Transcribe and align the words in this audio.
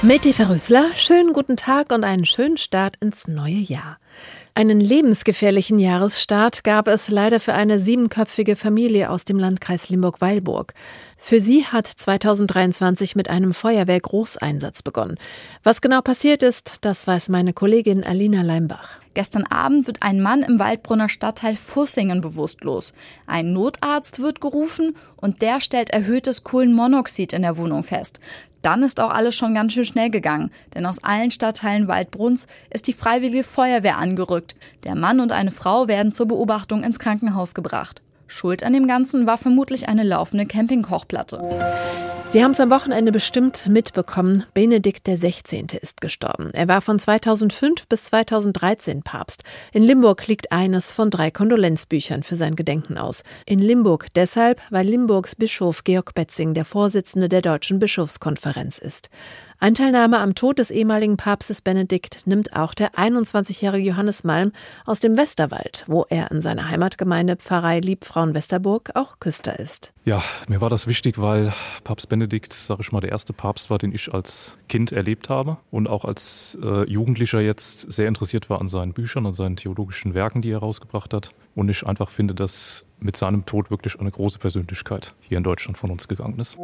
Mit 0.00 0.24
Eva 0.26 0.44
Rösler, 0.44 0.90
schönen 0.94 1.32
guten 1.32 1.56
Tag 1.56 1.90
und 1.92 2.04
einen 2.04 2.24
schönen 2.24 2.56
Start 2.56 2.94
ins 3.00 3.26
neue 3.26 3.54
Jahr. 3.54 3.98
Einen 4.54 4.78
lebensgefährlichen 4.78 5.80
Jahresstart 5.80 6.62
gab 6.62 6.86
es 6.86 7.08
leider 7.08 7.40
für 7.40 7.54
eine 7.54 7.80
siebenköpfige 7.80 8.54
Familie 8.54 9.10
aus 9.10 9.24
dem 9.24 9.40
Landkreis 9.40 9.88
Limburg-Weilburg. 9.88 10.74
Für 11.16 11.40
sie 11.40 11.64
hat 11.64 11.88
2023 11.88 13.16
mit 13.16 13.28
einem 13.28 13.52
Feuerwehr-Großeinsatz 13.52 14.82
begonnen. 14.82 15.18
Was 15.64 15.80
genau 15.80 16.00
passiert 16.00 16.44
ist, 16.44 16.74
das 16.82 17.04
weiß 17.08 17.28
meine 17.28 17.52
Kollegin 17.52 18.04
Alina 18.04 18.42
Leimbach. 18.42 18.98
Gestern 19.14 19.46
Abend 19.46 19.88
wird 19.88 20.04
ein 20.04 20.20
Mann 20.20 20.44
im 20.44 20.60
Waldbrunner 20.60 21.08
Stadtteil 21.08 21.56
Fussingen 21.56 22.20
bewusstlos. 22.20 22.94
Ein 23.26 23.52
Notarzt 23.52 24.20
wird 24.20 24.40
gerufen 24.40 24.94
und 25.16 25.42
der 25.42 25.60
stellt 25.60 25.90
erhöhtes 25.90 26.44
Kohlenmonoxid 26.44 27.32
in 27.32 27.42
der 27.42 27.56
Wohnung 27.56 27.82
fest. 27.82 28.20
Dann 28.68 28.82
ist 28.82 29.00
auch 29.00 29.14
alles 29.14 29.34
schon 29.34 29.54
ganz 29.54 29.72
schön 29.72 29.86
schnell 29.86 30.10
gegangen, 30.10 30.50
denn 30.74 30.84
aus 30.84 31.02
allen 31.02 31.30
Stadtteilen 31.30 31.88
Waldbrunns 31.88 32.46
ist 32.68 32.86
die 32.86 32.92
Freiwillige 32.92 33.42
Feuerwehr 33.42 33.96
angerückt. 33.96 34.56
Der 34.84 34.94
Mann 34.94 35.20
und 35.20 35.32
eine 35.32 35.52
Frau 35.52 35.88
werden 35.88 36.12
zur 36.12 36.28
Beobachtung 36.28 36.82
ins 36.82 36.98
Krankenhaus 36.98 37.54
gebracht. 37.54 38.02
Schuld 38.28 38.62
an 38.62 38.72
dem 38.72 38.86
Ganzen 38.86 39.26
war 39.26 39.38
vermutlich 39.38 39.88
eine 39.88 40.04
laufende 40.04 40.46
Campingkochplatte. 40.46 41.40
Sie 42.30 42.44
haben 42.44 42.50
es 42.50 42.60
am 42.60 42.68
Wochenende 42.68 43.10
bestimmt 43.10 43.66
mitbekommen. 43.68 44.44
Benedikt 44.52 45.08
XVI. 45.08 45.64
ist 45.80 46.02
gestorben. 46.02 46.50
Er 46.52 46.68
war 46.68 46.82
von 46.82 46.98
2005 46.98 47.88
bis 47.88 48.04
2013 48.04 49.02
Papst. 49.02 49.44
In 49.72 49.82
Limburg 49.82 50.26
liegt 50.26 50.52
eines 50.52 50.92
von 50.92 51.08
drei 51.08 51.30
Kondolenzbüchern 51.30 52.22
für 52.22 52.36
sein 52.36 52.54
Gedenken 52.54 52.98
aus. 52.98 53.22
In 53.46 53.60
Limburg 53.60 54.08
deshalb, 54.14 54.60
weil 54.68 54.86
Limburgs 54.86 55.36
Bischof 55.36 55.84
Georg 55.84 56.14
Betzing 56.14 56.52
der 56.52 56.66
Vorsitzende 56.66 57.30
der 57.30 57.40
Deutschen 57.40 57.78
Bischofskonferenz 57.78 58.76
ist. 58.76 59.08
Anteilnahme 59.60 60.20
am 60.20 60.36
Tod 60.36 60.60
des 60.60 60.70
ehemaligen 60.70 61.16
Papstes 61.16 61.62
Benedikt 61.62 62.28
nimmt 62.28 62.54
auch 62.54 62.74
der 62.74 62.92
21-jährige 62.92 63.88
Johannes 63.88 64.22
Malm 64.22 64.52
aus 64.86 65.00
dem 65.00 65.16
Westerwald, 65.16 65.84
wo 65.88 66.06
er 66.08 66.30
in 66.30 66.40
seiner 66.40 66.68
Heimatgemeinde 66.68 67.34
Pfarrei 67.34 67.80
Liebfrauen-Westerburg 67.80 68.90
auch 68.94 69.18
Küster 69.18 69.58
ist. 69.58 69.92
Ja, 70.04 70.22
mir 70.48 70.60
war 70.60 70.70
das 70.70 70.86
wichtig, 70.86 71.20
weil 71.20 71.52
Papst 71.82 72.08
Benedikt, 72.08 72.52
sage 72.52 72.82
ich 72.82 72.92
mal, 72.92 73.00
der 73.00 73.10
erste 73.10 73.32
Papst 73.32 73.68
war, 73.68 73.78
den 73.78 73.92
ich 73.92 74.14
als 74.14 74.56
Kind 74.68 74.92
erlebt 74.92 75.28
habe 75.28 75.58
und 75.72 75.88
auch 75.88 76.04
als 76.04 76.56
äh, 76.62 76.88
Jugendlicher 76.88 77.40
jetzt 77.40 77.90
sehr 77.90 78.06
interessiert 78.06 78.48
war 78.48 78.60
an 78.60 78.68
seinen 78.68 78.92
Büchern 78.92 79.26
und 79.26 79.34
seinen 79.34 79.56
theologischen 79.56 80.14
Werken, 80.14 80.40
die 80.40 80.50
er 80.50 80.60
herausgebracht 80.60 81.12
hat. 81.12 81.30
Und 81.56 81.68
ich 81.68 81.84
einfach 81.84 82.10
finde, 82.10 82.36
dass 82.36 82.84
mit 83.00 83.16
seinem 83.16 83.46
Tod 83.46 83.70
wirklich 83.70 83.98
eine 84.00 84.10
große 84.10 84.38
Persönlichkeit 84.38 85.14
hier 85.20 85.38
in 85.38 85.44
Deutschland 85.44 85.78
von 85.78 85.90
uns 85.90 86.08
gegangen 86.08 86.38
ist. 86.38 86.56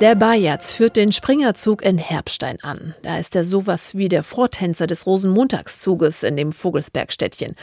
Der 0.00 0.14
Bajaz 0.14 0.72
führt 0.72 0.96
den 0.96 1.12
Springerzug 1.12 1.82
in 1.82 1.98
Herbstein 1.98 2.56
an. 2.62 2.94
Da 3.02 3.18
ist 3.18 3.36
er 3.36 3.44
sowas 3.44 3.94
wie 3.94 4.08
der 4.08 4.22
Vortänzer 4.22 4.86
des 4.86 5.04
Rosenmontagszuges 5.04 6.22
in 6.22 6.38
dem 6.38 6.52
Vogelsbergstädtchen. 6.52 7.54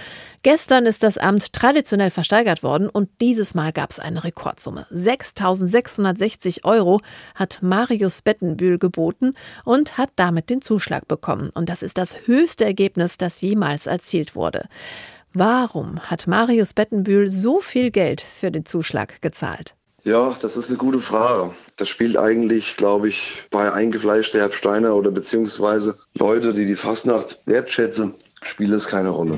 Gestern 0.44 0.86
ist 0.86 1.02
das 1.02 1.18
Amt 1.18 1.52
traditionell 1.52 2.12
versteigert 2.12 2.62
worden 2.62 2.90
und 2.90 3.10
dieses 3.22 3.56
Mal 3.56 3.73
gab 3.73 3.90
es 3.90 4.00
eine 4.00 4.23
Rekordsumme. 4.23 4.86
6.660 4.94 6.64
Euro 6.64 7.02
hat 7.34 7.64
Marius 7.64 8.22
Bettenbühl 8.22 8.78
geboten 8.78 9.34
und 9.66 9.98
hat 9.98 10.12
damit 10.16 10.52
den 10.52 10.62
Zuschlag 10.62 11.08
bekommen. 11.08 11.50
Und 11.56 11.70
das 11.70 11.82
ist 11.82 11.98
das 11.98 12.28
höchste 12.28 12.66
Ergebnis, 12.66 13.18
das 13.18 13.42
jemals 13.42 13.88
erzielt 13.88 14.36
wurde. 14.36 14.70
Warum 15.33 16.00
hat 16.00 16.28
Marius 16.28 16.73
Bettenbühl 16.73 17.30
so 17.30 17.59
viel 17.59 17.92
Geld 17.92 18.22
für 18.22 18.52
den 18.52 18.66
Zuschlag 18.66 19.22
gezahlt? 19.22 19.75
Ja, 20.03 20.36
das 20.42 20.56
ist 20.56 20.70
eine 20.70 20.78
gute 20.78 21.00
Frage. 21.00 21.52
Das 21.75 21.89
spielt 21.89 22.17
eigentlich, 22.17 22.78
glaube 22.78 23.09
ich, 23.09 23.44
bei 23.52 23.72
eingefleischten 23.72 24.39
Herbsteiner 24.39 24.95
oder 24.95 25.11
beziehungsweise 25.11 25.98
Leute, 26.17 26.54
die 26.54 26.65
die 26.65 26.76
Fastnacht 26.76 27.42
wertschätzen, 27.45 28.15
spielt 28.42 28.71
es 28.71 28.88
keine 28.88 29.10
Rolle. 29.10 29.38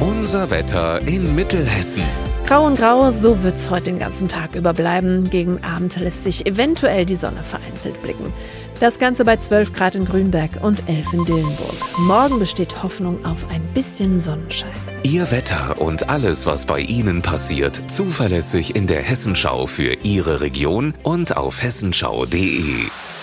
Unser 0.00 0.50
Wetter 0.50 1.00
in 1.06 1.34
Mittelhessen. 1.34 2.04
Grau 2.46 2.64
und 2.64 2.78
grau, 2.78 3.10
so 3.10 3.42
wird 3.42 3.56
es 3.56 3.70
heute 3.70 3.86
den 3.86 3.98
ganzen 3.98 4.28
Tag 4.28 4.54
überbleiben. 4.54 5.30
Gegen 5.30 5.64
Abend 5.64 5.96
lässt 5.96 6.22
sich 6.22 6.46
eventuell 6.46 7.04
die 7.04 7.16
Sonne 7.16 7.42
vereinzelt 7.42 8.00
blicken. 8.02 8.32
Das 8.78 8.98
Ganze 8.98 9.24
bei 9.24 9.36
12 9.36 9.72
Grad 9.72 9.94
in 9.94 10.04
Grünberg 10.04 10.50
und 10.60 10.86
11 10.86 11.12
in 11.14 11.24
Dillenburg. 11.24 11.74
Morgen 12.00 12.38
besteht 12.38 12.82
Hoffnung 12.82 13.24
auf 13.24 13.46
ein 13.50 13.62
bisschen 13.72 14.20
Sonnenschein. 14.20 14.68
Ihr 15.02 15.30
Wetter 15.30 15.80
und 15.80 16.10
alles, 16.10 16.44
was 16.44 16.66
bei 16.66 16.80
Ihnen 16.80 17.22
passiert, 17.22 17.80
zuverlässig 17.90 18.76
in 18.76 18.86
der 18.86 19.00
Hessenschau 19.00 19.66
für 19.66 19.94
Ihre 20.02 20.42
Region 20.42 20.92
und 21.04 21.38
auf 21.38 21.62
hessenschau.de. 21.62 23.15